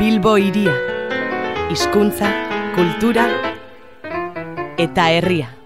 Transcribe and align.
Bilbo 0.00 0.38
iria, 0.40 0.72
hizkuntza, 1.68 2.30
kultura 2.72 3.26
eta 4.80 5.10
herria. 5.12 5.59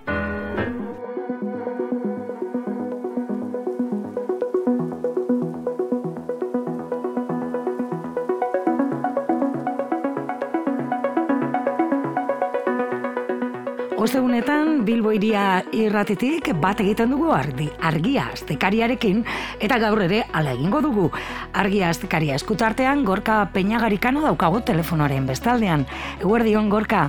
Bilbo 14.95 15.11
iria 15.11 15.65
irratetik 15.75 16.53
bat 16.63 16.79
egiten 16.79 17.11
dugu 17.11 17.33
argi, 17.35 17.65
argia 17.83 18.29
astekariarekin 18.31 19.25
eta 19.67 19.81
gaur 19.83 20.05
ere 20.05 20.21
ala 20.31 20.53
egingo 20.55 20.79
dugu. 20.85 21.09
Argia 21.51 21.89
astekaria 21.91 22.37
eskutartean 22.39 23.03
Gorka 23.03 23.41
Peñagarikano 23.51 24.23
daukago 24.23 24.63
telefonoaren 24.63 25.27
bestaldean. 25.27 25.83
Eguerdion 26.21 26.71
Gorka. 26.71 27.09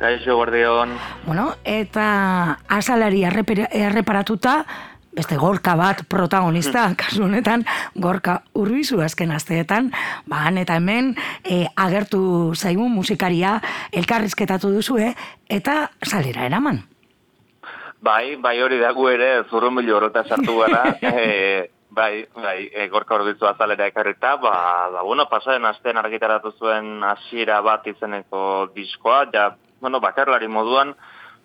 Kaixo, 0.00 0.34
guardion. 0.34 0.96
Bueno, 1.22 1.52
eta 1.62 2.58
asalari 2.66 3.22
erreparatuta, 3.22 4.64
beste 5.14 5.38
gorka 5.38 5.76
bat 5.78 6.02
protagonista, 6.10 6.88
hmm. 6.88 6.98
kasu 6.98 7.28
honetan, 7.28 7.62
gorka 7.94 8.40
urbizu 8.58 9.04
azken 9.06 9.30
asteetan, 9.30 9.92
ba, 10.26 10.48
eta 10.50 10.82
hemen 10.82 11.14
e, 11.44 11.66
agertu 11.76 12.54
zaigun 12.56 12.90
musikaria 12.90 13.60
elkarrizketatu 13.92 14.74
duzue, 14.80 15.14
eta 15.46 15.92
salera 16.02 16.50
eraman. 16.50 16.88
Bai, 18.00 18.36
bai 18.40 18.56
hori 18.64 18.78
dago 18.80 19.10
ere, 19.12 19.44
zurrun 19.50 19.76
bilo 19.76 19.98
horreta 19.98 20.22
sartu 20.24 20.56
gara, 20.56 20.94
e, 21.04 21.70
bai, 21.92 22.24
bai, 22.32 22.70
e, 22.72 22.86
gorka 22.88 23.18
urbizu 23.18 23.44
azalera 23.44 23.90
ekarrita, 23.90 24.36
ba, 24.40 24.54
ba, 24.94 25.02
bueno, 25.04 25.26
pasaren 25.28 25.68
astean 25.68 26.00
argitaratu 26.00 26.54
zuen 26.56 27.04
hasiera 27.04 27.60
bat 27.60 27.84
izeneko 27.92 28.70
diskoa, 28.74 29.26
ja, 29.34 29.50
bueno, 29.84 30.00
bakarlari 30.00 30.48
moduan, 30.48 30.94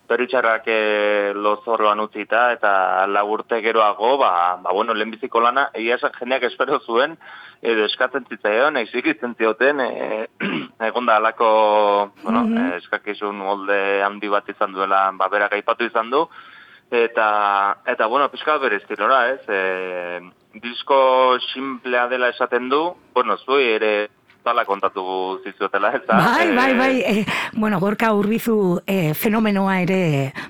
Peritxarrak 0.07 0.67
e, 0.67 1.33
lozorroan 1.33 1.99
utzita 2.03 2.51
eta 2.53 2.71
lagurte 3.07 3.61
geroago, 3.61 4.15
ba, 4.21 4.57
ba 4.61 4.73
bueno, 4.73 4.93
lehenbiziko 4.93 5.41
lana, 5.41 5.69
egia 5.73 5.97
esan 5.99 6.13
jendeak 6.19 6.45
espero 6.49 6.79
zuen, 6.79 7.17
edo 7.61 7.85
eskatzen 7.89 8.27
zitzaion, 8.29 8.77
eizik 8.77 9.07
izten 9.13 9.35
zioten, 9.39 9.81
e, 9.81 10.27
egon 10.89 11.09
da 11.09 11.17
alako, 11.17 11.49
bueno, 12.23 12.43
mm 12.43 12.57
-hmm. 12.57 12.73
eskakizun 12.81 13.35
molde 13.35 14.03
handi 14.03 14.29
bat 14.29 14.49
izan 14.49 14.73
duela, 14.73 15.11
ba, 15.13 15.29
berak 15.29 15.53
aipatu 15.53 15.85
izan 15.85 16.09
du, 16.09 16.27
eta, 16.91 17.77
eta 17.85 18.07
bueno, 18.07 18.29
pixka 18.29 18.57
bere 18.57 18.77
estilora, 18.77 19.29
ez, 19.29 19.41
e, 19.49 20.21
disko 20.61 21.37
simplea 21.53 22.07
dela 22.07 22.29
esaten 22.29 22.69
du, 22.69 22.95
bueno, 23.13 23.37
zui 23.37 23.63
ere 23.63 24.09
zala 24.45 24.65
kontatu 24.65 25.03
zizuetela, 25.43 25.91
ez 25.97 26.03
Bai, 26.07 26.55
bai, 26.55 26.73
bai, 26.77 27.01
e, 27.01 27.25
bueno, 27.53 27.79
gorka 27.79 28.11
urbizu 28.13 28.79
e, 28.85 29.13
fenomenoa 29.17 29.79
ere 29.81 29.99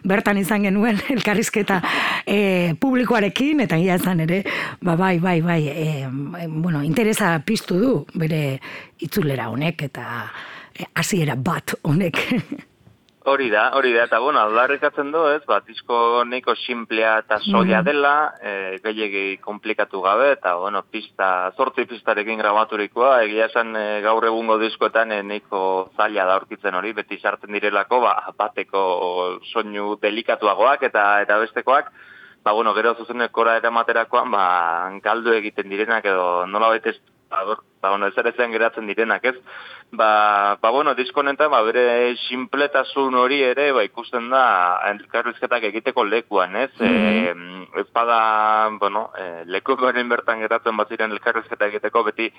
bertan 0.03 0.37
izan 0.37 0.67
genuen 0.67 0.99
elkarrizketa 1.15 1.79
e, 2.27 2.75
publikoarekin, 2.79 3.63
eta 3.65 3.79
ia 3.79 3.95
izan 4.01 4.25
ere, 4.27 4.43
ba, 4.83 4.97
bai, 4.99 5.17
bai, 5.23 5.39
bai, 5.41 5.61
e, 5.71 5.87
bueno, 6.11 6.83
interesa 6.83 7.37
piztu 7.45 7.79
du, 7.79 7.95
bere 8.19 8.59
itzulera 8.99 9.49
honek, 9.49 9.87
eta 9.87 10.05
hasiera 10.93 11.39
bat 11.39 11.77
honek. 11.87 12.23
Hori 13.25 13.47
da, 13.49 13.71
hori 13.73 13.89
da, 13.95 14.03
eta 14.05 14.19
bueno, 14.21 14.37
aldarrikatzen 14.37 15.07
du, 15.09 15.23
ez, 15.33 15.41
bat, 15.49 15.63
disko 15.65 15.97
neiko 16.29 16.53
simplea 16.61 17.15
eta 17.23 17.39
soia 17.41 17.79
mhm. 17.79 17.87
dela, 17.87 18.11
e, 18.37 18.51
gehiagi 18.83 19.23
komplikatu 19.41 20.03
gabe, 20.03 20.27
eta 20.35 20.53
bueno, 20.61 20.83
pista, 20.93 21.29
zortzi 21.57 21.87
pistarekin 21.89 22.37
grabaturikoa, 22.37 23.15
egia 23.25 23.47
esan 23.49 23.73
e, 23.79 23.85
gaur 24.05 24.29
egungo 24.29 24.59
diskoetan 24.61 25.15
e, 25.15 25.23
neiko 25.25 25.63
zaila 25.97 26.27
da 26.29 26.35
aurkitzen 26.37 26.77
hori, 26.77 26.93
beti 26.93 27.17
sartzen 27.17 27.57
direlako, 27.57 28.03
ba, 28.05 28.13
bateko 28.37 28.85
soinu 29.49 29.95
delikatuagoak 30.05 30.85
eta 30.91 31.07
eta 31.25 31.39
bestekoak, 31.47 31.89
ba, 32.45 32.53
bueno, 32.53 32.75
gero 32.77 32.93
zuzenekora 32.93 33.57
eramaterakoan, 33.57 34.29
ba, 34.37 34.45
galdu 35.01 35.33
egiten 35.33 35.73
direnak 35.73 36.05
edo 36.13 36.45
nola 36.45 36.69
baita 36.75 36.93
ba, 37.43 37.57
ba, 37.81 37.89
bueno, 37.89 38.07
ez 38.07 38.17
ere 38.17 38.31
zen 38.33 38.51
geratzen 38.51 38.87
direnak, 38.87 39.25
ez? 39.25 39.35
Ba, 39.91 40.57
ba 40.61 40.69
bueno, 40.71 40.95
diskonenta, 40.95 41.47
ba, 41.47 41.61
bere 41.61 42.15
simpletasun 42.27 43.15
hori 43.15 43.41
ere, 43.43 43.71
ba, 43.75 43.83
ikusten 43.83 44.29
da, 44.29 44.45
elkarrizketak 44.91 45.67
egiteko 45.71 46.05
lekuan, 46.05 46.55
ez? 46.55 46.71
Mm 46.79 46.87
-hmm. 46.87 47.67
e, 47.75 47.81
ez 47.81 47.87
bada, 47.93 48.69
bueno, 48.79 49.11
e, 49.17 49.43
lekukoaren 49.45 50.09
bertan 50.09 50.39
geratzen 50.39 50.77
bat 50.77 50.89
ziren 50.89 51.11
elkarrizketak 51.11 51.69
egiteko, 51.69 52.03
beti 52.03 52.31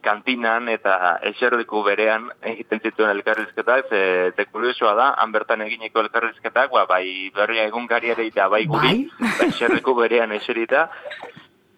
kantinan 0.00 0.68
eta 0.68 1.18
eserdiku 1.22 1.82
berean 1.82 2.30
egiten 2.42 2.80
zituen 2.80 3.10
elkarrizketak, 3.10 3.88
ze, 3.88 4.32
ze 4.36 4.46
kuriosoa 4.46 4.94
da, 4.94 5.14
han 5.18 5.32
bertan 5.32 5.62
egineko 5.62 6.00
elkarrizketak, 6.00 6.70
ba, 6.70 6.86
bai, 6.86 7.30
berria 7.34 7.64
egunkariare 7.64 8.26
eta 8.26 8.48
bai 8.48 8.66
guri, 8.66 9.10
bai? 9.20 9.48
eserdiku 9.48 9.94
berean 9.94 10.32
eserita, 10.32 10.90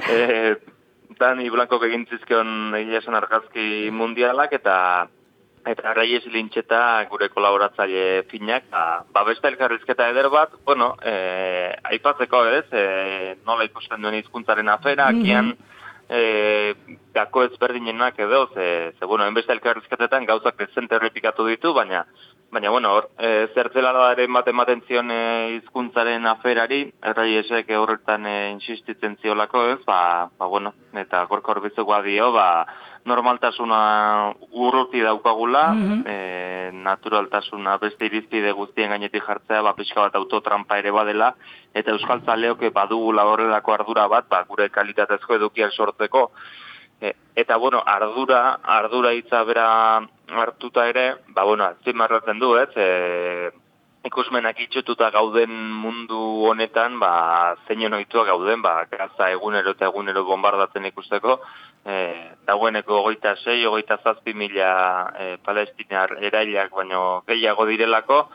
e, 0.08 0.56
Dani 1.18 1.48
Blanco 1.50 1.78
egin 1.84 2.04
zizkion 2.10 2.74
egia 2.76 3.00
esan 3.00 3.16
argazki 3.16 3.90
mundialak 3.92 4.52
eta 4.52 4.76
eta 5.66 5.92
Reyes 5.96 6.26
Lintxeta 6.30 6.80
gure 7.10 7.28
kolaboratzaile 7.32 8.22
finak, 8.30 8.68
ba, 8.70 9.02
ba 9.12 9.24
beste 9.26 9.48
elkarrizketa 9.50 10.06
eder 10.12 10.28
bat, 10.30 10.52
bueno, 10.64 10.92
e, 11.02 11.14
aipatzeko 11.90 12.44
ez, 12.60 12.66
e, 12.70 12.84
nola 13.48 13.66
ikusten 13.66 14.02
duen 14.02 14.14
hizkuntzaren 14.20 14.68
afera, 14.70 15.10
mm 15.10 15.16
-hmm. 15.16 15.22
akian 15.22 15.56
e, 16.08 16.20
gako 17.14 17.44
ezberdinenak 17.48 18.18
edo, 18.18 18.46
ze, 18.54 18.92
ze 18.98 19.06
bueno, 19.06 19.26
enbeste 19.26 19.52
elkarrizketetan 19.52 20.26
gauzak 20.26 20.56
dezente 20.56 20.94
errepikatu 20.94 21.46
ditu, 21.46 21.74
baina 21.74 22.06
Baina, 22.56 22.70
bueno, 22.70 22.94
hor, 22.96 23.10
e, 23.20 23.50
zertzeladaren 23.52 24.32
bat 24.32 24.46
ematen 24.48 24.78
zion 24.88 25.10
e, 25.12 25.16
izkuntzaren 25.58 26.24
aferari, 26.30 26.78
errai 27.04 27.34
esek 27.42 27.68
horretan 27.76 28.24
e, 28.24 28.32
insistitzen 28.54 29.18
ziolako 29.20 29.66
ez, 29.74 29.82
ba, 29.84 29.98
ba, 30.40 30.48
bueno, 30.48 30.72
eta 30.96 31.20
gorko 31.28 31.52
horbizukoa 31.52 32.00
dio, 32.06 32.30
ba, 32.32 32.64
normaltasuna 33.12 33.80
urruti 34.52 35.04
daukagula, 35.04 35.68
mm 35.74 36.24
naturaltasuna 36.86 37.76
beste 37.78 38.08
irizpide 38.08 38.50
guztien 38.56 38.90
gainetik 38.90 39.22
jartzea, 39.22 39.60
ba, 39.62 39.74
pixka 39.76 40.00
bat 40.06 40.16
autotrampa 40.18 40.78
ere 40.80 40.90
badela, 40.94 41.32
eta 41.74 41.92
euskal 41.92 42.24
zaleoke 42.24 42.72
badugula 42.74 43.24
horrelako 43.28 43.74
ardura 43.74 44.06
bat, 44.10 44.26
ba, 44.30 44.42
gure 44.48 44.66
kalitatezko 44.74 45.36
edukiak 45.36 45.74
sortzeko, 45.76 46.30
E, 47.00 47.14
eta 47.34 47.56
bueno, 47.56 47.82
ardura, 47.84 48.60
ardura 48.62 49.12
hitza 49.12 49.42
bera 49.44 49.68
hartuta 50.28 50.88
ere, 50.88 51.16
ba 51.28 51.44
bueno, 51.44 51.64
azpimarratzen 51.64 52.38
du, 52.38 52.56
ez? 52.56 52.70
E, 52.76 53.50
ikusmenak 54.06 54.60
itxututa 54.62 55.10
gauden 55.10 55.52
mundu 55.82 56.18
honetan, 56.48 56.98
ba 57.02 57.56
zeinen 57.66 57.96
ohitua 57.98 58.24
gauden, 58.28 58.62
ba 58.62 58.84
gaza 58.90 59.30
egunero 59.34 59.74
eta 59.74 59.88
egunero 59.90 60.24
bombardatzen 60.24 60.86
ikusteko, 60.92 61.40
eh 61.86 62.32
dagoeneko 62.46 63.02
26, 63.08 63.66
27 63.66 64.34
mila 64.34 64.70
e, 65.18 65.36
palestinar 65.42 66.16
erailak 66.22 66.70
baino 66.70 67.22
gehiago 67.26 67.66
direlako 67.66 68.28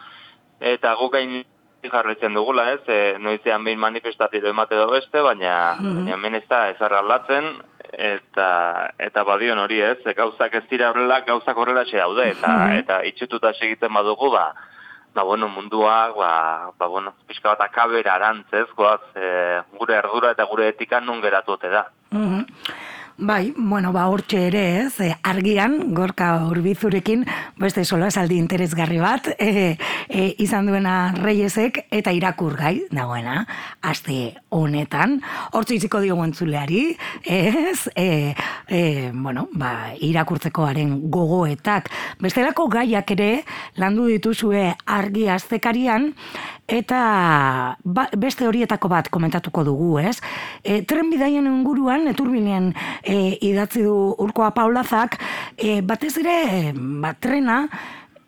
eta 0.60 0.94
guk 1.00 1.14
gain 1.14 1.42
jarraitzen 1.82 2.36
dugula, 2.36 2.68
ez? 2.74 2.82
E, 2.88 3.18
noizean 3.20 3.64
behin 3.64 3.80
manifestatido 3.80 4.50
emate 4.50 4.76
beste, 4.92 5.22
baina 5.22 5.78
mm 5.80 5.86
-hmm. 5.86 6.14
hemen 6.14 6.36
ez 6.36 6.48
da 6.48 6.70
ezar 6.70 6.94
aldatzen, 6.94 7.56
eta 7.94 8.92
eta 9.00 9.24
badion 9.28 9.60
hori 9.60 9.82
ez, 9.82 9.98
e, 10.06 10.14
gauzak 10.18 10.56
ez 10.56 10.64
dira 10.70 10.90
horrela, 10.92 11.22
gauzak 11.28 11.58
horrela 11.58 11.86
xe 11.86 11.98
daude, 11.98 12.30
eta, 12.36 12.48
mm 12.48 12.78
eta 12.82 13.02
itxututa 13.08 13.54
segiten 13.54 13.94
badugu, 13.94 14.32
ba, 14.32 14.52
ba 15.14 15.24
bueno, 15.24 15.48
munduak, 15.48 16.16
ba, 16.16 16.72
ba 16.78 16.88
bueno, 16.88 17.14
pixka 17.28 17.54
bat 17.54 17.62
akabera 17.68 18.16
arantzez, 18.16 18.68
goaz, 18.76 19.02
e, 19.16 19.62
gure 19.78 19.98
ardura 19.98 20.32
eta 20.32 20.46
gure 20.46 20.70
etika 20.72 21.00
nun 21.00 21.22
geratu 21.22 21.58
da. 21.62 21.88
Mm 22.12 22.46
Bai, 23.18 23.54
bueno, 23.56 23.92
ba, 23.92 24.08
hortxe 24.08 24.48
ere 24.48 24.62
ez, 24.82 25.00
e, 25.04 25.12
argian, 25.28 25.94
gorka 25.94 26.30
urbizurekin, 26.48 27.26
beste 27.60 27.84
sola 27.86 28.08
esaldi 28.08 28.38
interesgarri 28.40 28.98
bat, 29.02 29.28
e, 29.38 29.76
e, 30.10 30.24
izan 30.42 30.70
duena 30.72 31.12
reiesek 31.18 31.84
eta 31.92 32.14
irakur 32.16 32.56
gai, 32.58 32.74
dagoena, 32.90 33.44
aste 33.82 34.38
honetan, 34.50 35.20
hortxe 35.52 35.76
iziko 35.78 36.02
dio 36.02 36.18
entzuleari, 36.24 36.96
ez, 37.26 37.90
e, 37.96 38.34
e, 38.68 39.12
bueno, 39.14 39.48
ba, 39.54 39.92
irakurtzekoaren 40.00 40.96
gogoetak, 41.12 41.92
bestelako 42.24 42.70
gaiak 42.72 43.12
ere, 43.18 43.32
landu 43.76 44.08
dituzue 44.10 44.72
argi 44.86 45.28
astekarian, 45.30 46.14
eta 46.72 47.78
ba, 47.84 48.08
beste 48.18 48.48
horietako 48.48 48.90
bat 48.92 49.10
komentatuko 49.12 49.66
dugu, 49.68 49.92
ez? 50.00 50.18
E, 50.64 50.82
tren 50.88 51.12
bidaien 51.12 51.48
inguruan, 51.50 52.08
eturbinen 52.12 52.72
e, 53.04 53.38
idatzi 53.52 53.84
du 53.84 53.96
urkoa 54.24 54.54
paulazak, 54.56 55.20
e, 55.58 55.82
batez 55.82 56.16
ere, 56.24 56.72
ba, 56.76 57.16
trena, 57.20 57.66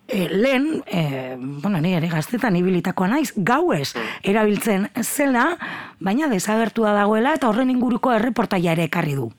E, 0.06 0.28
lehen, 0.28 0.84
e, 0.86 1.38
bueno, 1.40 1.80
ni 1.82 1.94
ere 1.96 2.10
gaztetan 2.12 2.58
ibilitakoa 2.60 3.08
naiz, 3.08 3.32
gauez 3.38 3.94
erabiltzen 4.22 4.90
zela, 5.02 5.46
baina 6.04 6.28
desagertua 6.28 6.92
dagoela 6.94 7.32
eta 7.40 7.48
horren 7.48 7.72
inguruko 7.72 8.12
erreportaia 8.12 8.76
ere 8.76 8.90
ekarri 8.92 9.16
du. 9.16 9.30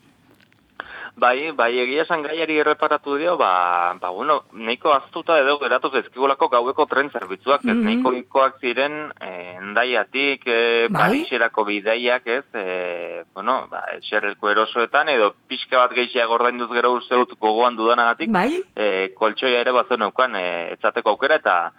Bai, 1.16 1.52
bai, 1.54 1.68
egia 1.78 2.02
esan 2.02 2.24
gaiari 2.26 2.56
erreparatu 2.58 3.14
dio, 3.20 3.36
ba, 3.38 3.94
ba 4.02 4.08
bueno, 4.10 4.40
neiko 4.52 4.90
aztuta 4.92 5.36
edo 5.38 5.60
geratu 5.60 5.90
zezkigulako 5.94 6.48
gaueko 6.50 6.86
tren 6.90 7.10
zerbitzuak, 7.14 7.62
ez 7.64 7.70
Mhm. 7.76 7.84
neiko 7.86 8.12
ikoak 8.18 8.58
ziren 8.60 9.12
eh, 9.20 9.54
endaiatik, 9.60 10.42
eh, 10.46 10.88
Bai. 10.90 11.00
Pariserako 11.22 11.64
bideiak, 11.64 12.26
ez, 12.26 12.44
eh, 12.54 13.22
bueno, 13.32 13.68
ba, 13.70 13.84
eserreko 14.00 14.50
erosoetan, 14.50 15.08
edo 15.08 15.34
pixka 15.46 15.78
bat 15.78 15.92
gehiago 15.94 16.34
ordainduz 16.34 16.70
gero 16.72 16.92
uste 16.98 17.14
dut 17.14 17.38
gogoan 17.38 17.76
dudanagatik, 17.76 18.30
Bai? 18.32 18.62
e, 18.74 19.14
koltsoia 19.14 19.60
ere 19.60 19.70
bazen 19.70 20.00
neukan 20.00 20.34
e, 20.34 20.72
etzateko 20.72 21.10
aukera 21.10 21.36
eta 21.36 21.72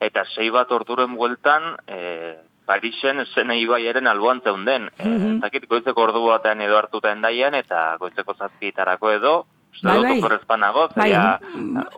eta 0.00 0.24
sei 0.34 0.50
bat 0.50 0.70
orduren 0.72 1.14
bueltan 1.14 1.76
e, 1.86 2.34
Parisen 2.70 3.24
zene 3.34 3.56
ibaiaren 3.58 4.06
alboan 4.06 4.40
zeunden. 4.46 4.90
E, 4.98 5.08
Mhm. 5.08 5.30
ez 5.36 5.40
dakit 5.42 5.66
goizeko 5.68 6.02
ordu 6.06 6.22
batean 6.28 6.60
edo 6.62 6.76
hartuta 6.78 7.10
endaian 7.10 7.54
eta 7.58 7.96
goizeko 7.98 8.34
zazpitarako 8.38 9.10
edo 9.10 9.32
Bai, 9.82 9.98
bai. 10.02 10.18
oporrezpanago, 10.18 10.88
Bai, 10.96 11.12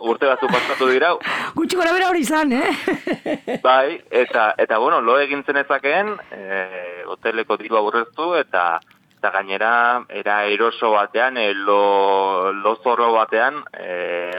urte 0.08 0.26
batzu 0.28 0.46
pasatu 0.46 0.88
dira, 0.90 1.14
Gutxi 1.56 1.76
gora 1.76 1.92
bera 1.92 2.08
hori 2.10 2.20
izan, 2.20 2.52
eh? 2.52 2.70
bai, 3.64 4.00
eta, 4.10 4.54
eta 4.58 4.78
bueno, 4.78 5.00
lo 5.00 5.18
egin 5.18 5.42
zenezakeen, 5.44 6.12
e, 6.30 7.02
hoteleko 7.08 7.56
diru 7.56 7.76
aurreztu, 7.80 8.34
eta 8.36 8.78
eta 9.22 9.30
gainera, 9.30 10.04
era 10.10 10.44
eroso 10.50 10.90
batean, 10.92 11.36
e, 11.38 11.54
lo, 11.54 12.52
lo 12.52 12.76
zorro 12.82 13.12
batean, 13.14 13.62
e, 13.72 13.90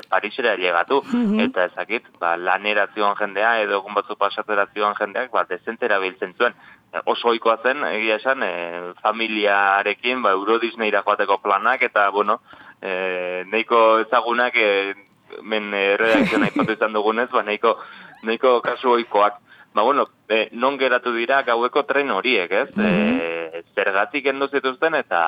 Parisera 0.10 0.56
llegatu. 0.56 1.02
Mhm. 1.06 1.40
Eta 1.48 1.66
ezakit, 1.66 2.08
ba, 2.20 2.36
lanera 2.38 2.88
zioan 2.94 3.16
jendea, 3.16 3.60
edo 3.62 3.80
egun 3.82 3.94
batzu 3.94 4.16
pasatzera 4.16 4.68
zioan 4.74 4.96
jendeak, 5.00 5.32
ba, 5.32 5.46
dezentera 5.50 6.00
biltzen 6.00 6.34
zuen. 6.38 6.54
E, 6.94 7.02
oso 7.06 7.30
ohikoa 7.30 7.58
zen, 7.64 7.84
egia 7.92 8.20
esan, 8.22 8.44
e, 8.44 8.94
familiarekin, 9.02 10.22
ba, 10.22 10.32
Euro 10.32 10.60
Disneyra 10.60 11.04
joateko 11.04 11.40
planak, 11.42 11.82
eta, 11.82 12.10
bueno, 12.10 12.42
e, 12.82 13.44
neiko 13.52 14.00
ezagunak, 14.06 14.56
e, 14.56 14.96
men 15.42 15.74
e, 15.74 15.86
redakzioan 15.98 16.50
aipatu 16.50 16.74
izan 16.78 16.94
dugunez, 16.94 17.30
ba, 17.32 17.44
neiko, 17.44 17.78
neiko 18.24 18.62
kasu 18.62 18.98
ohikoak. 18.98 19.42
Ba, 19.74 19.82
bueno, 19.82 20.06
e, 20.30 20.50
non 20.54 20.78
geratu 20.78 21.12
dira 21.16 21.42
gaueko 21.42 21.82
tren 21.90 22.12
horiek, 22.14 22.52
ez? 22.52 22.70
E, 22.78 23.34
zergatik 23.76 24.26
endo 24.32 24.48
zituzten 24.50 24.96
eta 24.98 25.22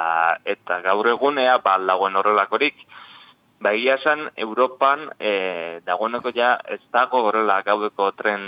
eta 0.45 0.79
gaur 0.85 1.07
egunea 1.11 1.57
ba 1.63 1.77
dagoen 1.77 2.15
horrelakorik. 2.15 2.75
Ba, 3.65 3.71
egia 3.73 3.95
esan, 3.97 4.27
Europan 4.37 5.07
e, 5.17 5.81
dagoeneko 5.87 6.29
ja 6.37 6.51
ez 6.69 6.81
dago 6.93 7.23
horrela 7.25 7.63
gaueko 7.65 8.11
tren 8.13 8.43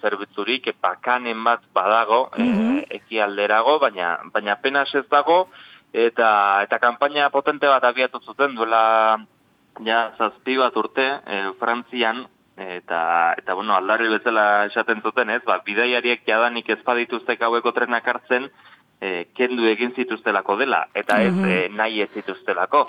zerbitzurik, 0.00 0.68
bakanen 0.80 1.42
bat 1.42 1.64
badago, 1.74 2.28
Mhm. 2.38 2.78
e, 2.78 2.86
ekialderago, 3.00 3.78
baina, 3.82 4.18
baina 4.32 4.52
apenas 4.52 4.94
ez 4.94 5.02
dago, 5.10 5.48
eta, 5.92 6.62
eta 6.62 6.78
kanpaina 6.78 7.30
potente 7.30 7.66
bat 7.66 7.82
abiatu 7.84 8.20
zuten 8.22 8.54
duela 8.54 9.18
ja 9.84 10.12
zazpi 10.18 10.56
bat 10.56 10.76
urte 10.76 11.08
e, 11.26 11.42
Frantzian, 11.58 12.26
eta, 12.56 13.34
eta 13.38 13.54
bueno, 13.54 13.74
aldarri 13.74 14.08
bezala 14.12 14.66
esaten 14.66 15.02
zuten 15.02 15.30
ez, 15.30 15.42
ba, 15.44 15.58
bidaiariek 15.66 16.22
jadanik 16.26 16.68
ez 16.70 16.78
badituzte 16.84 17.36
gaueko 17.36 17.72
trenak 17.72 18.06
hartzen, 18.06 18.50
e, 19.02 19.26
kendu 19.34 19.66
egin 19.66 19.94
zituztelako 19.98 20.56
dela, 20.60 20.84
eta 20.94 21.18
ez 21.22 21.34
Mhm. 21.34 21.48
e, 21.50 21.68
nahi 21.74 22.02
ez 22.02 22.10
zituztelako. 22.14 22.86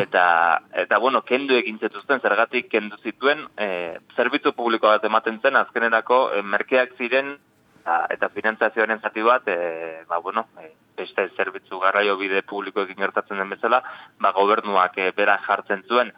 Eta, 0.00 0.60
eta 0.72 0.98
bueno, 0.98 1.22
kendu 1.22 1.54
egin 1.54 1.78
zituzten, 1.78 2.20
zergatik 2.20 2.68
kendu 2.68 2.96
zituen, 3.02 3.46
e, 3.56 3.98
zerbitzu 4.16 4.52
publiko 4.52 4.88
bat 4.88 5.04
ematen 5.04 5.40
zen, 5.40 5.56
azkenerako 5.56 6.32
e, 6.34 6.42
merkeak 6.42 6.96
ziren, 6.98 7.36
eta, 7.80 8.06
eta 8.10 8.28
finantzazioaren 8.34 9.00
zati 9.00 9.22
bat, 9.22 9.46
e, 9.46 10.02
ba, 10.08 10.18
bueno, 10.18 10.48
e, 10.60 10.72
beste 10.96 11.28
zerbitzu 11.36 11.78
garraio 11.78 12.16
bide 12.16 12.42
publikoekin 12.42 12.96
gertatzen 12.96 13.38
den 13.38 13.50
bezala, 13.50 13.82
ba, 14.18 14.32
gobernuak 14.32 14.98
e, 14.98 15.12
berak 15.12 15.46
jartzen 15.46 15.84
zuen. 15.88 16.12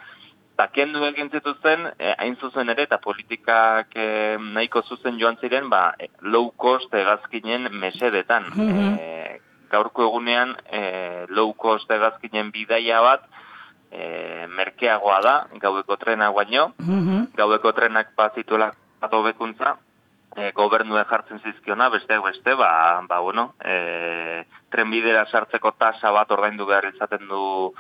Eta 0.57 0.71
kendu 0.73 1.05
egin 1.05 1.29
zituzten, 1.29 1.91
e, 1.99 2.15
hain 2.17 2.37
zuzen 2.41 2.71
ere, 2.73 2.87
eta 2.89 2.97
politikak 2.97 3.93
e, 3.95 4.39
nahiko 4.41 4.81
zuzen 4.89 5.19
joan 5.21 5.37
ziren, 5.37 5.69
ba, 5.69 5.95
low 6.23 6.51
cost 6.57 6.95
egazkinen 6.95 7.69
mesedetan. 7.73 8.49
Mhm. 8.55 8.95
E, 8.99 9.26
gaurko 9.71 10.05
egunean, 10.09 10.57
e, 10.71 11.27
low 11.29 11.53
cost 11.55 11.91
egazkinen 11.91 12.51
bidaia 12.53 13.01
bat, 13.01 13.27
e, 13.91 14.47
merkeagoa 14.49 15.21
da, 15.23 15.35
gaueko 15.63 15.97
trena 15.97 16.31
baino, 16.31 16.73
Mhm. 16.79 17.33
gaueko 17.37 17.73
trenak 17.73 18.15
bazituela 18.17 18.73
atobekuntza, 19.01 19.77
e, 20.37 20.53
gobernue 20.53 21.05
jartzen 21.05 21.41
zizkiona, 21.41 21.89
besteak 21.89 22.23
beste, 22.23 22.55
ba, 22.55 23.03
ba 23.09 23.21
bueno, 23.21 23.55
e, 23.65 24.45
trenbidera 24.71 25.27
sartzeko 25.27 25.73
tasa 25.73 26.11
bat 26.11 26.31
ordaindu 26.31 26.67
behar 26.67 26.85
izaten 26.93 27.29
du 27.29 27.73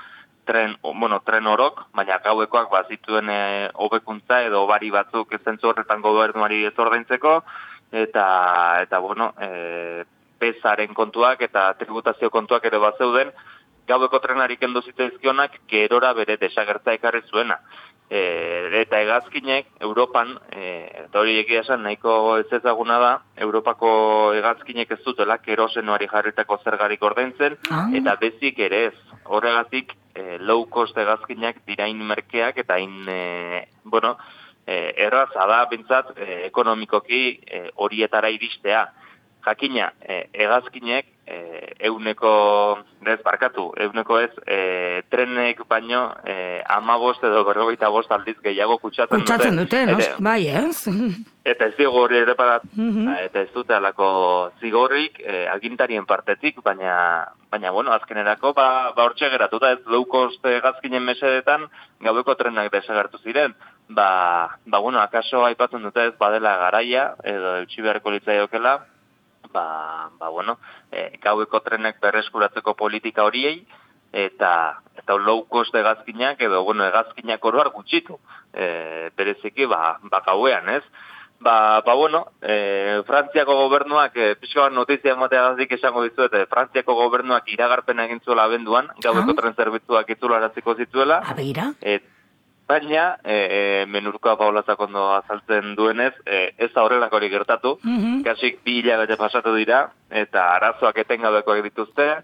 tren, 0.47 0.77
bueno, 0.82 1.21
tren 1.27 1.47
orok, 1.47 1.87
baina 1.93 2.19
gauekoak 2.25 2.71
bazituen 2.71 3.29
e, 3.31 3.71
hobekuntza 3.75 4.43
edo 4.47 4.67
bari 4.67 4.91
batzuk 4.91 5.35
zentzu 5.44 5.69
horretan 5.69 6.00
gobernuari 6.00 6.65
ez 6.65 6.75
ordaintzeko, 6.79 7.43
eta, 7.93 8.27
eta 8.82 8.99
bueno, 8.99 9.32
e, 9.41 10.05
pesaren 10.38 10.94
kontuak 10.94 11.43
eta 11.43 11.73
tributazio 11.81 12.31
kontuak 12.31 12.65
ere 12.65 12.79
bat 12.79 12.99
zeuden, 12.99 13.33
gaueko 13.87 14.19
trenari 14.19 14.56
kendu 14.56 14.83
zitzaizkionak 14.83 15.61
gerora 15.71 16.12
bere 16.15 16.37
desagertza 16.41 16.94
ekarri 16.97 17.23
zuena. 17.31 17.61
E, 18.06 18.21
eta 18.83 19.00
hegazkinek 19.03 19.67
Europan, 19.83 20.37
e, 20.55 20.67
eta 21.03 21.19
hori 21.21 21.41
egia 21.41 21.65
esan 21.65 21.83
nahiko 21.83 22.37
ez 22.38 22.47
ezaguna 22.55 22.99
da, 23.03 23.12
Europako 23.47 23.88
hegazkinek 24.37 24.93
ez 24.94 25.00
dutela 25.03 25.38
kerosenoari 25.43 26.06
jarritako 26.12 26.61
zergarik 26.62 27.03
ordaintzen, 27.03 27.59
Ah. 27.71 27.89
eta 27.93 28.15
bezik 28.21 28.59
ere 28.59 28.85
ez. 28.87 28.94
Horregatik, 29.25 29.97
e, 30.15 30.39
low 30.39 30.69
cost 30.71 30.97
hegazkinak 30.97 31.65
dirain 31.67 31.99
merkeak 31.99 32.59
eta 32.59 32.75
hain, 32.75 33.09
e, 33.09 33.69
bueno, 33.85 34.17
e, 34.67 34.94
erraza 34.97 35.47
da, 35.47 35.65
bintzat, 35.71 36.15
e, 36.17 36.47
ekonomikoki 36.47 37.41
e, 37.47 37.71
horietara 37.75 38.31
iristea. 38.31 38.87
Jakina, 39.46 39.93
e, 40.02 40.25
hegazkinek 40.34 41.06
e, 41.26 41.37
euneko, 41.87 42.31
ez 43.06 43.20
barkatu, 43.22 43.69
euneko 43.78 44.19
ez, 44.19 44.31
e, 44.46 45.02
trenek 45.10 45.60
baino 45.70 46.00
e, 46.26 46.62
amabost 46.66 47.22
edo 47.25 47.44
berrogeita 47.46 47.88
bost 47.94 48.10
aldiz 48.10 48.34
gehiago 48.43 48.78
kutsatzen, 48.82 49.20
Kutsatzen 49.22 49.56
dute, 49.56 49.84
no? 49.87 49.98
Eta- 50.02 50.16
Bai, 50.19 50.48
ez? 50.50 50.82
eta 51.52 51.69
ez 51.70 51.76
zigorri 51.78 52.19
ere 52.25 52.34
parat, 52.34 52.64
Mhm. 52.75 53.08
eta 53.28 53.40
ez 53.46 53.52
dute 53.54 53.75
alako 53.75 54.50
zigorrik 54.60 55.20
e, 55.22 55.46
agintarien 55.48 56.06
partetik, 56.06 56.58
baina, 56.66 57.28
baina 57.50 57.70
bueno, 57.70 57.93
azkenerako, 57.94 58.52
ba, 58.52 58.93
ba 58.96 59.04
hortxe 59.06 59.31
geratuta 59.31 59.72
ez 59.76 59.81
low 59.87 60.04
cost 60.10 60.43
gazkinen 60.43 61.04
mesedetan 61.06 61.69
gaueko 62.00 62.34
trenak 62.34 62.72
desagertu 62.72 63.19
ziren. 63.22 63.54
Ba, 63.88 64.58
ba 64.67 64.79
bueno, 64.82 64.98
akaso 64.98 65.44
aipatzen 65.46 65.82
dute 65.86 66.08
ez 66.08 66.15
badela 66.19 66.56
garaia, 66.58 67.12
edo 67.22 67.56
eutxi 67.60 67.82
beharko 67.82 68.10
litzaiokela, 68.10 68.81
ba, 69.56 69.67
ba 70.20 70.29
bueno, 70.29 70.58
e, 70.93 71.08
gaueko 71.25 71.63
trenek 71.65 72.01
berreskuratzeko 72.05 72.77
politika 72.77 73.25
horiei, 73.25 73.58
eta 74.13 74.53
eta 74.96 75.17
low 75.19 75.43
cost 75.51 75.75
egazkinak 75.77 76.41
edo 76.41 76.63
bueno, 76.65 76.84
egazkinak 76.86 77.44
oroar 77.44 77.72
gutxitu. 77.75 78.20
E, 78.55 79.10
bereziki 79.17 79.67
ba, 79.69 79.98
ba 80.13 80.22
gauean, 80.27 80.69
ez? 80.79 80.82
Ba, 81.39 81.82
ba 81.84 81.93
bueno, 81.94 82.22
e, 82.41 83.03
Frantziako 83.05 83.53
gobernuak, 83.58 84.15
e, 84.17 84.34
pixka 84.41 84.63
bat 84.65 84.72
notizia 84.72 85.13
emateagatik 85.13 85.75
esango 85.77 86.01
dizuet, 86.06 86.32
e, 86.32 86.46
Frantziako 86.48 86.94
gobernuak 86.96 87.51
iragarpena 87.53 88.06
egin 88.08 88.22
zuela 88.25 88.46
abenduan, 88.48 88.89
gaueko 89.05 89.34
Ah. 89.34 89.41
tren 89.43 89.55
zerbitzuak 89.55 90.08
itzularaziko 90.17 90.75
zituela, 90.81 91.20
Abeira? 91.29 91.75
e, 91.82 91.98
baina, 92.69 93.17
e, 93.25 93.35
e, 93.82 93.87
menurkoa 93.87 94.37
paulazak 94.37 94.81
ondo 94.81 95.13
azaltzen 95.15 95.75
duenez, 95.77 96.15
e, 96.27 96.55
ez 96.58 96.73
da 96.75 96.82
horrelakorik 96.82 97.31
gertatu, 97.31 97.79
Mhm. 97.85 98.23
kasik 98.25 98.63
bi 98.65 98.81
hilabete 98.81 99.17
pasatu 99.17 99.55
dira, 99.55 99.91
eta 100.11 100.55
arazoak 100.56 100.99
etengabekoak 100.99 101.63
dituzte, 101.63 102.23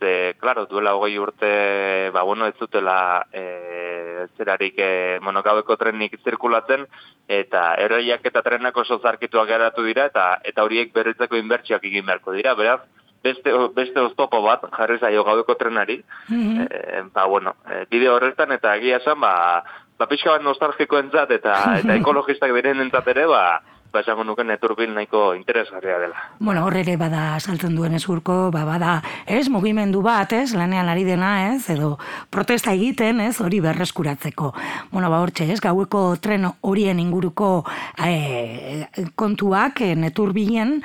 ze, 0.00 0.34
klaro, 0.40 0.64
duela 0.66 0.94
hogei 0.96 1.18
urte, 1.18 2.10
ba, 2.12 2.22
bueno, 2.22 2.46
ez 2.46 2.54
zutela 2.58 3.26
e, 3.32 4.26
zerarik 4.36 4.74
e, 4.78 5.18
monokabeko 5.20 5.76
trenik 5.76 6.16
zirkulatzen, 6.24 6.86
eta 7.28 7.74
eroiak 7.78 8.24
eta 8.24 8.42
trenak 8.42 8.76
oso 8.76 8.98
zarkituak 8.98 9.46
geratu 9.46 9.84
dira, 9.84 10.06
eta 10.06 10.40
eta 10.42 10.62
horiek 10.64 10.92
berritzeko 10.92 11.36
inbertsioak 11.36 11.84
egin 11.84 12.06
beharko 12.06 12.32
dira, 12.32 12.54
beraz, 12.54 12.80
beste, 13.22 13.52
beste 13.76 14.00
oztopo 14.00 14.40
bat 14.42 14.64
jarri 14.76 14.98
zaio 14.98 15.22
gaueko 15.22 15.54
trenari, 15.54 16.02
Mhm. 16.28 16.66
e, 16.70 17.02
ba, 17.14 17.26
bueno, 17.26 17.54
bide 17.90 18.08
horretan, 18.08 18.50
eta 18.52 18.74
egia 18.76 18.96
esan, 18.96 19.20
ba, 19.20 19.62
ba 19.98 20.08
pixka 20.10 20.36
bat 20.36 20.44
nostalgiko 20.46 20.98
entzat, 20.98 21.30
eta, 21.30 21.56
eta 21.80 21.96
ekologistak 22.00 22.54
diren 22.56 22.80
entzat 22.86 23.08
ere, 23.14 23.26
ba, 23.30 23.44
ba, 23.92 24.00
esango 24.00 24.24
nuke 24.24 24.44
neturbil 24.44 24.94
nahiko 24.94 25.34
interesgarria 25.36 25.98
dela. 26.00 26.16
Bueno, 26.40 26.64
hor 26.64 26.76
ere 26.80 26.96
bada 26.96 27.38
saltzen 27.40 27.76
duen 27.76 27.94
ezurko, 27.98 28.50
ba, 28.54 28.64
bada, 28.64 28.96
ez, 29.26 29.48
mugimendu 29.52 30.02
bat, 30.02 30.32
ez, 30.32 30.54
lanean 30.56 30.88
ari 30.88 31.04
dena, 31.04 31.52
ez, 31.52 31.68
edo 31.70 31.98
protesta 32.32 32.72
egiten, 32.72 33.20
ez, 33.20 33.36
hori 33.44 33.60
berreskuratzeko. 33.60 34.52
Bueno, 34.90 35.10
ba, 35.12 35.20
hortxe, 35.20 35.50
ez, 35.52 35.60
gaueko 35.60 36.04
tren 36.22 36.48
horien 36.60 37.02
inguruko 37.02 37.52
e, 38.00 38.88
kontuak 39.14 39.84
e, 39.84 39.92
neturbilen, 39.94 40.80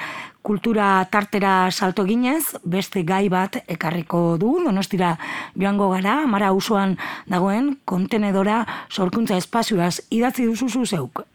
kultura 0.47 1.03
tartera 1.11 1.71
salto 1.71 2.05
ginez, 2.07 2.55
beste 2.63 3.03
gai 3.03 3.27
bat 3.31 3.57
ekarriko 3.67 4.37
du, 4.39 4.53
donostira 4.63 5.17
joango 5.55 5.89
gara, 5.91 6.21
mara 6.27 6.53
usuan 6.55 6.95
dagoen, 7.27 7.73
kontenedora 7.83 8.61
sorkuntza 8.87 9.39
espazioaz 9.39 9.97
idatzi 10.07 10.47
duzu 10.47 10.85
zeuk. 10.85 11.25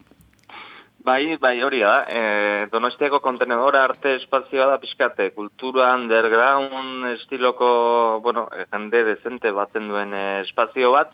Bai, 1.04 1.36
bai, 1.36 1.56
hori 1.62 1.80
da. 1.82 2.04
E, 2.06 2.66
donostiako 2.70 3.18
kontenedora 3.20 3.82
arte 3.88 4.14
espazioa 4.20 4.68
da 4.70 4.78
pixkate, 4.78 5.32
kultura 5.34 5.90
underground 5.96 7.08
estiloko, 7.16 8.20
bueno, 8.22 8.46
jende 8.70 9.02
dezente 9.08 9.50
batzen 9.50 9.88
duen 9.90 10.14
espazio 10.14 10.92
bat, 10.94 11.10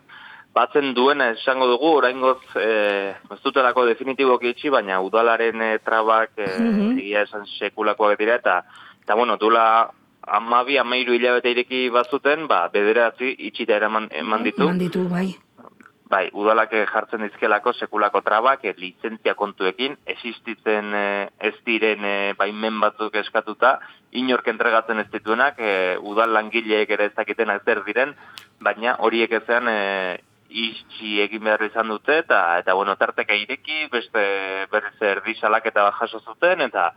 batzen 0.52 0.92
duena 0.94 1.30
esango 1.32 1.70
dugu, 1.70 1.94
oraingoz 2.02 2.40
e, 2.60 2.68
ez 3.32 3.40
dutelako 3.44 3.86
definitiboki 3.88 4.52
itxi, 4.52 4.68
baina 4.74 5.00
udalaren 5.00 5.64
e, 5.64 5.72
trabak 5.84 6.36
e, 6.36 6.50
mm 6.58 6.86
egia 6.98 7.24
esan 7.24 7.46
sekulakoak 7.56 8.18
dira, 8.20 8.36
eta, 8.42 8.60
eta 9.04 9.16
bueno, 9.16 9.38
dula 9.40 9.88
amabi, 10.28 10.76
amairu 10.76 11.14
hilabete 11.16 11.54
ireki 11.54 11.86
bazuten, 11.94 12.48
ba, 12.50 12.66
bederatzi 12.72 13.36
itxita 13.48 13.78
eraman 13.80 14.10
eman 14.12 14.44
ditu. 14.44 14.66
Eman 14.66 14.82
ditu, 14.82 15.08
bai. 15.08 15.30
Bai, 16.08 16.30
udalak 16.32 16.72
jartzen 16.88 17.20
dizkelako 17.26 17.74
sekulako 17.76 18.22
trabak, 18.24 18.62
e, 18.64 18.72
lizentzia 18.80 19.34
kontuekin, 19.36 19.98
existitzen 20.08 20.94
e, 20.96 21.08
ez 21.50 21.52
diren 21.66 22.04
e, 22.04 22.14
baimen 22.38 22.78
batzuk 22.80 23.18
eskatuta, 23.20 23.74
inork 24.16 24.48
entregatzen 24.48 25.02
ez 25.02 25.08
dituenak, 25.12 25.60
e, 25.60 25.98
udal 26.00 26.32
langileek 26.32 26.94
ere 26.96 27.10
ez 27.10 27.14
dakiten 27.16 27.52
zer 27.60 27.82
diren, 27.84 28.14
baina 28.64 28.96
horiek 29.04 29.36
ezean 29.42 29.68
e, 29.68 29.76
itxi 30.48 31.18
egin 31.26 31.44
behar 31.44 31.66
izan 31.66 31.92
dute, 31.92 32.22
eta, 32.24 32.40
eta 32.62 32.72
bueno, 32.72 32.96
tarteka 32.96 33.36
ireki, 33.36 33.90
beste 33.92 34.24
berriz 34.72 34.96
erdi 35.02 35.36
eta 35.42 35.90
jaso 36.00 36.20
zuten, 36.20 36.62
eta 36.62 36.94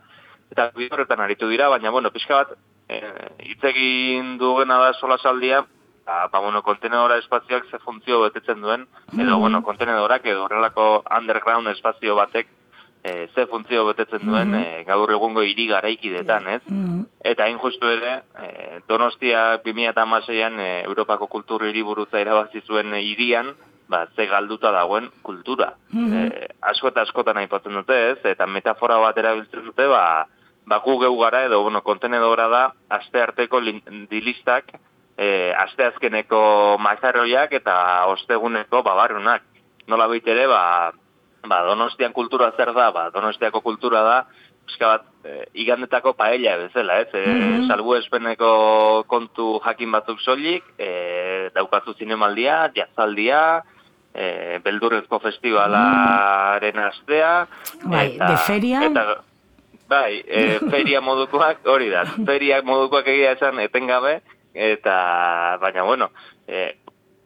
eta 0.52 0.72
horretan 0.72 1.20
aritu 1.20 1.50
dira, 1.50 1.68
baina, 1.70 1.92
bueno, 1.92 2.12
pixka 2.12 2.36
bat, 2.36 2.56
e, 2.88 3.02
hitz 3.44 3.64
egin 3.64 4.38
dugena 4.38 4.80
da 4.80 4.94
sola 4.94 5.18
saldia, 5.18 5.66
ba, 6.06 6.28
ba, 6.28 6.40
bueno, 6.40 6.62
kontenedora 6.64 7.18
espazioak 7.18 7.70
ze 7.70 7.80
funtzio 7.80 8.22
betetzen 8.22 8.62
duen, 8.62 8.88
edo, 9.14 9.38
mm 9.38 9.40
bueno, 9.40 9.64
kontenedorak 9.64 10.26
edo 10.26 10.46
horrelako 10.46 11.04
underground 11.18 11.68
espazio 11.68 12.16
batek 12.16 12.48
e, 13.04 13.30
ze 13.34 13.46
funtzio 13.48 13.86
betetzen 13.86 14.26
duen 14.26 14.50
mm 14.50 14.54
-hmm. 14.54 14.86
gaur 14.86 15.12
egungo 15.12 15.42
hiri 15.42 15.68
garaikidetan, 15.68 16.48
ez? 16.48 16.62
Mm 16.68 17.06
Eta 17.24 17.44
hain 17.44 17.58
justu 17.58 17.88
ere, 17.88 18.24
e, 18.42 18.80
Donostia 18.88 19.62
2016an 19.64 20.60
e, 20.60 20.82
Europako 20.84 21.28
kultur 21.28 21.64
hiriburutza 21.66 22.20
irabazi 22.20 22.62
zuen 22.62 22.94
hirian, 22.94 23.54
ba, 23.88 24.08
ze 24.16 24.26
galduta 24.26 24.72
dagoen 24.72 25.10
kultura. 25.22 25.74
Mm 25.92 26.14
e, 26.14 26.48
asko 26.62 26.88
eta 26.88 27.02
askotan 27.02 27.38
aipatzen 27.38 27.74
dute, 27.74 28.12
ez? 28.12 28.20
Eta 28.26 28.46
metafora 28.48 28.98
bat 28.98 29.18
erabiltzen 29.18 29.66
dute, 29.66 29.88
ba, 29.88 30.28
ba 30.66 30.78
gu 30.80 31.00
geu 31.00 31.18
gara 31.18 31.44
edo, 31.44 31.62
bueno, 31.64 31.82
kontenedora 31.82 32.48
da, 32.48 32.74
aste 32.90 33.22
arteko 33.22 33.62
dilistak, 34.10 34.66
e, 35.22 35.54
aste 35.54 35.86
azkeneko 35.92 36.42
mazarroiak 36.82 37.54
eta 37.62 37.76
osteguneko 38.12 38.82
babarunak. 38.86 39.46
Nola 39.92 40.08
ere, 40.16 40.46
ba, 40.48 40.92
ba, 41.46 41.64
donostian 41.68 42.14
kultura 42.14 42.52
zer 42.58 42.74
da, 42.74 42.92
ba, 42.92 43.10
donostiako 43.14 43.62
kultura 43.62 44.02
da, 44.08 44.18
eska 44.70 44.88
bat, 44.88 45.06
e, 45.26 45.46
igandetako 45.64 46.14
paella 46.18 46.58
bezala, 46.58 47.02
ez? 47.04 47.10
E, 47.14 47.26
mm 47.28 47.68
Salbu 47.70 47.96
espeneko 48.00 48.52
kontu 49.08 49.60
jakin 49.66 49.92
batzuk 49.94 50.22
soilik, 50.22 50.66
e, 50.78 51.50
daukatzu 51.56 51.94
zinemaldia, 52.00 52.72
jazaldia, 52.76 53.64
e, 54.14 54.60
beldurrezko 54.64 55.22
festivalaren 55.24 56.80
astea. 56.88 57.34
Bai, 57.84 58.08
de 58.18 58.36
feria? 58.48 58.86
Eta, 58.90 59.22
bai, 59.92 60.22
e, 60.26 60.46
feria 60.74 61.02
modukoak, 61.06 61.66
hori 61.70 61.90
da, 61.94 62.06
feria 62.28 62.62
modukoak 62.66 63.10
egia 63.12 63.36
esan 63.38 63.62
etengabe, 63.64 64.22
eta, 64.54 65.58
baina, 65.62 65.84
bueno, 65.84 66.12
e, 66.48 66.78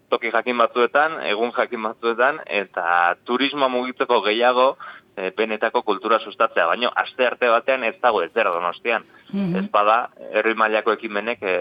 toki 0.09 0.31
jakin 0.31 0.57
batzuetan, 0.57 1.19
egun 1.29 1.51
jakin 1.55 1.83
batzuetan, 1.89 2.39
eta 2.45 3.15
turismo 3.25 3.69
mugitzeko 3.69 4.21
gehiago 4.27 4.75
e, 5.17 5.31
benetako 5.37 5.81
kultura 5.83 6.19
sustatzea, 6.19 6.67
baino 6.69 6.91
aste 6.95 7.25
arte 7.27 7.49
batean 7.49 7.83
ez 7.83 7.95
dago 8.01 8.21
ez 8.23 8.31
dira 8.33 8.53
donostian. 8.53 9.05
Mm 9.33 9.55
Ez 9.55 9.69
bada, 9.71 10.09
herri 10.31 10.53
mailako 10.55 10.93
ekimenek 10.93 11.41
e, 11.41 11.55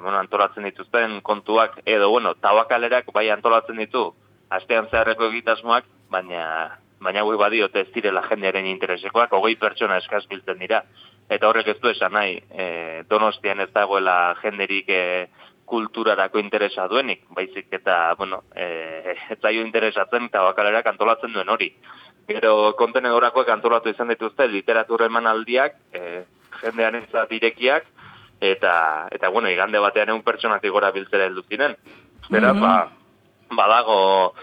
bueno, 0.00 0.18
antolatzen 0.18 0.64
dituzten 0.64 1.20
kontuak, 1.22 1.80
edo, 1.84 2.10
bueno, 2.10 2.34
tabakalerak 2.34 3.12
bai 3.14 3.28
antolatzen 3.30 3.76
ditu, 3.76 4.10
astean 4.50 4.88
zeharreko 4.90 5.28
egitasmoak, 5.30 5.84
baina 6.10 6.78
baina 7.00 7.22
gui 7.24 7.36
badio 7.40 7.68
ez 7.72 7.88
direla 7.94 8.22
jendearen 8.28 8.66
interesekoak, 8.66 9.32
hogei 9.32 9.56
pertsona 9.56 9.98
eskaz 9.98 10.26
biltzen 10.28 10.58
dira. 10.58 10.82
Eta 11.30 11.48
horrek 11.48 11.68
ez 11.72 11.78
du 11.80 11.88
esan 11.88 12.12
nahi, 12.12 12.36
e, 12.50 13.02
donostian 13.08 13.60
ez 13.60 13.70
dagoela 13.72 14.34
jenderik 14.42 14.88
e, 14.88 15.28
kulturarako 15.70 16.40
interesa 16.42 16.88
duenik, 16.90 17.22
baizik 17.36 17.70
eta, 17.72 18.14
bueno, 18.18 18.42
e, 18.54 19.14
ez 19.30 19.38
zaio 19.38 19.62
interesatzen 19.62 20.26
eta 20.26 20.42
bakalera 20.42 20.82
kantolatzen 20.82 21.32
duen 21.32 21.48
hori. 21.48 21.70
Gero 22.28 22.74
kontenedorako 22.78 23.44
kantolatu 23.46 23.90
izan 23.90 24.10
dituzte 24.10 24.48
literatura 24.50 25.06
emanaldiak, 25.06 25.78
e, 25.94 26.24
jendean 26.60 26.98
ez 27.00 27.26
direkiak, 27.30 27.86
eta, 28.40 29.08
eta 29.12 29.28
bueno, 29.28 29.48
igande 29.48 29.78
batean 29.78 30.10
egun 30.10 30.26
pertsonatik 30.26 30.72
gora 30.74 30.90
biltzera 30.92 31.28
heldu 31.30 31.46
ziren. 31.48 31.76
Zera, 32.28 32.52
mm 32.52 32.60
ba, 32.60 32.74
badago, 33.56 34.34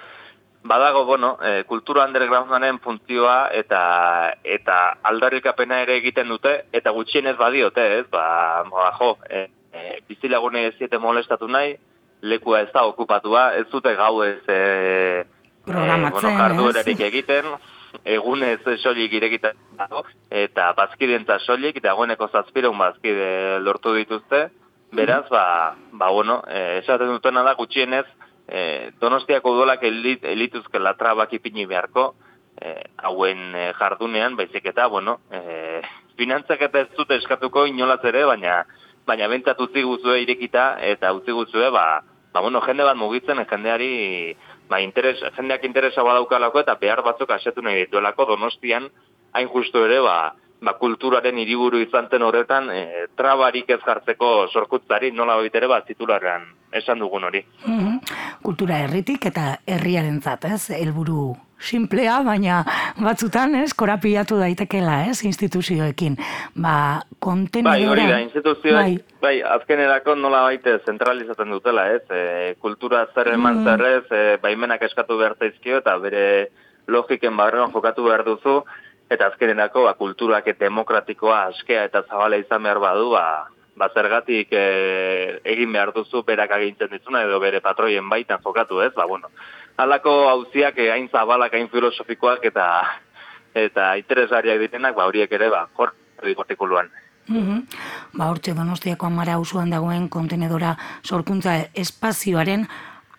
badago, 0.68 1.06
bueno, 1.06 1.38
e, 1.42 1.64
kultura 1.64 2.06
undergroundaren 2.06 2.80
funtzioa 2.80 3.50
eta 3.56 3.82
eta 4.44 4.78
aldarrikapena 5.10 5.82
ere 5.86 5.98
egiten 6.02 6.30
dute, 6.30 6.54
eta 6.72 6.92
gutxienez 6.92 7.38
badiote, 7.38 7.86
ez, 8.00 8.06
ba, 8.12 8.64
ba 8.70 8.92
jo, 9.00 9.16
e, 9.30 9.48
e, 9.72 10.02
bizilagune 10.10 10.68
ez 10.68 10.76
ziete 10.78 11.00
molestatu 11.00 11.48
nahi, 11.48 11.76
lekua 12.22 12.62
ez 12.66 12.70
da 12.74 12.86
okupatua, 12.90 13.54
ez 13.58 13.68
dute 13.72 13.94
gau 13.96 14.22
ez 14.26 14.42
e, 14.48 15.26
programatzen, 15.66 16.30
e, 16.30 16.62
bueno, 16.62 16.86
egiten, 17.08 17.52
egunez 18.06 18.62
soilik 18.82 19.14
irekiten 19.20 19.58
dago, 19.78 20.06
eta 20.30 20.72
bazkidentza 20.78 21.40
soilik, 21.40 21.78
eta 21.80 21.96
goeneko 21.98 22.30
zazpireun 22.32 22.78
bazkide 22.78 23.60
lortu 23.64 23.94
dituzte, 23.96 24.48
beraz, 24.92 25.26
ba, 25.30 25.76
ba 25.92 26.10
bueno, 26.10 26.42
e, 26.48 26.80
esaten 26.82 27.12
dutena 27.12 27.44
da 27.44 27.56
gutxienez, 27.60 28.06
e, 28.48 28.92
donostiako 29.02 29.54
udolak 29.54 29.84
elit, 29.84 30.24
elituzke 30.26 30.80
latrabak 30.80 31.34
ipini 31.38 31.68
beharko, 31.68 32.14
e, 32.62 32.74
hauen 33.04 33.54
e, 33.56 33.72
jardunean, 33.78 34.36
baizik 34.40 34.66
eta, 34.72 34.88
bueno, 34.88 35.20
e, 35.32 35.82
finantzak 36.18 36.64
eta 36.70 36.86
ez 36.86 36.92
dute 36.98 37.18
eskatuko 37.22 37.68
inolaz 37.70 38.04
ere, 38.08 38.26
baina 38.26 38.64
baina 39.08 39.30
bentsat 39.32 39.60
utzi 39.64 39.84
guzue 39.88 40.20
irekita 40.24 40.76
eta 40.84 41.14
utzi 41.16 41.32
guzue, 41.32 41.70
ba, 41.72 42.02
ba, 42.34 42.42
bueno, 42.42 42.62
jende 42.66 42.84
bat 42.84 42.98
mugitzen, 43.00 43.40
jendeari, 43.50 44.36
ba, 44.68 44.82
interes, 44.84 45.22
jendeak 45.38 45.64
interesa 45.64 46.04
badaukalako 46.04 46.64
eta 46.66 46.76
behar 46.82 47.04
batzuk 47.06 47.32
asetu 47.32 47.64
nahi 47.64 47.86
dituelako 47.86 48.28
donostian, 48.34 48.90
hain 49.34 49.48
justu 49.54 49.86
ere, 49.88 50.02
ba, 50.04 50.36
ba, 50.62 50.74
kulturaren 50.80 51.38
hiriburu 51.38 51.82
izanten 51.84 52.24
horretan, 52.26 52.70
e, 52.74 53.08
trabarik 53.18 53.70
ez 53.70 53.82
jartzeko 53.86 54.48
sorkutzari 54.52 55.12
nola 55.12 55.38
baitere 55.42 55.70
bat 55.70 55.86
titularrean 55.88 56.48
esan 56.74 57.00
dugun 57.00 57.30
hori. 57.30 57.44
Mm 57.66 58.00
Kultura 58.48 58.78
herritik 58.86 59.26
eta 59.28 59.58
herriaren 59.68 60.22
ez, 60.24 60.70
helburu 60.72 61.36
simplea, 61.60 62.22
baina 62.24 62.64
batzutan, 63.02 63.56
ez, 63.56 63.74
korapiatu 63.74 64.38
daitekela, 64.38 65.06
ez, 65.10 65.24
instituzioekin. 65.26 66.16
Ba, 66.56 67.02
kontenidora... 67.20 67.74
Bai, 67.74 67.88
hori 67.88 68.06
da, 68.08 68.20
instituzioek, 68.20 68.76
bai, 68.76 69.00
bai 69.22 69.42
azken 69.42 69.80
nola 70.22 70.44
baite 70.44 70.78
zentralizaten 70.86 71.50
dutela, 71.50 71.90
ez, 71.92 72.04
e, 72.10 72.56
kultura 72.62 73.08
zer 73.14 73.34
eman 73.34 73.58
mm. 73.58 73.66
zerrez, 73.66 74.06
e, 74.12 74.38
baimenak 74.42 74.84
eskatu 74.84 75.18
behar 75.18 75.36
zaizkio, 75.40 75.78
eta 75.80 75.98
bere 75.98 76.52
logiken 76.88 77.36
barrean 77.36 77.74
jokatu 77.74 78.04
behar 78.04 78.24
duzu, 78.24 78.64
eta 79.10 79.28
azkenerako, 79.32 79.84
ba, 79.88 79.94
kulturak 80.00 80.50
demokratikoa 80.60 81.44
askea 81.52 81.86
eta 81.88 82.04
zabala 82.10 82.40
izan 82.40 82.64
behar 82.64 82.80
badu, 82.84 83.12
ba, 83.16 83.48
ba 83.78 83.90
zergatik 83.94 84.52
e, 84.52 85.40
egin 85.46 85.72
behar 85.72 85.94
duzu 85.96 86.24
berak 86.28 86.52
agintzen 86.52 86.92
dizuna 86.92 87.24
edo 87.24 87.40
bere 87.40 87.62
patroien 87.62 88.10
baitan 88.10 88.42
jokatu, 88.44 88.82
ez? 88.82 88.94
Ba, 88.96 89.06
bueno, 89.06 89.32
alako 89.78 90.16
hauziak 90.30 90.80
eh, 90.82 90.92
hain 90.92 91.10
zabalak, 91.10 91.54
hain 91.54 91.70
filosofikoak 91.70 92.46
eta 92.52 92.68
eta 93.58 93.96
interesariak 93.98 94.60
ditenak, 94.60 94.96
ba, 94.96 95.08
horiek 95.10 95.32
ere, 95.32 95.50
ba, 95.50 95.68
jor, 95.78 95.94
artikuluan. 96.22 96.92
Mm. 97.28 97.64
Ba, 98.16 98.30
hortxe 98.30 98.54
donostiako 98.56 99.08
amara 99.08 99.38
usuan 99.40 99.72
dagoen 99.74 100.08
kontenedora 100.10 100.76
sorkuntza 101.04 101.58
espazioaren 101.76 102.68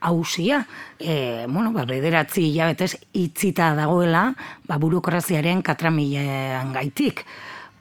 hausia, 0.00 0.66
e, 0.98 1.46
bueno, 1.48 1.72
ba, 1.72 1.84
bederatzi 1.84 2.48
hilabetez 2.50 2.96
itzita 3.12 3.74
dagoela, 3.74 4.32
ba, 4.66 4.78
burokraziaren 4.78 5.62
katramilean 5.62 6.72
gaitik. 6.72 7.24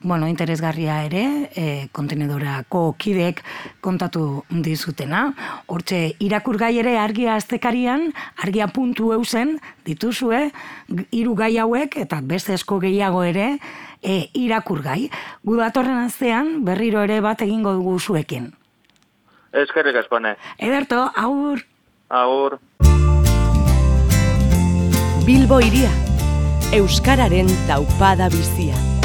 Bueno, 0.00 0.28
interesgarria 0.28 1.00
ere, 1.08 1.50
e, 1.58 1.88
kontenedorako 1.90 2.94
kidek 3.02 3.42
kontatu 3.82 4.44
dizutena. 4.48 5.24
Hortxe, 5.66 6.14
irakurgai 6.22 6.76
ere 6.78 6.94
argia 7.02 7.34
aztekarian, 7.34 8.12
argia 8.38 8.68
puntu 8.70 9.10
eusen, 9.16 9.56
dituzue, 9.84 10.52
hiru 11.10 11.34
gai 11.34 11.56
hauek, 11.58 11.96
eta 11.98 12.20
beste 12.22 12.54
esko 12.54 12.78
gehiago 12.78 13.24
ere, 13.26 13.56
e, 14.02 14.28
irakurgai. 14.38 15.10
Gudatorren 15.42 16.04
aztean, 16.04 16.62
berriro 16.64 17.02
ere 17.02 17.18
bat 17.20 17.42
egingo 17.42 17.74
dugu 17.74 17.98
zuekin. 17.98 18.52
Eskerrik 19.50 19.96
asko, 19.96 20.20
Ederto, 20.58 21.10
aur! 21.16 21.64
Aur. 22.10 22.58
Bilbo 25.26 25.58
iria, 25.60 25.90
Euskararen 26.72 27.50
taupada 27.68 28.30
bizia. 28.32 28.97